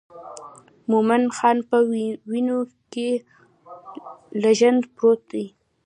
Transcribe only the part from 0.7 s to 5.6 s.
مومن خان په وینو کې لژند پروت دی.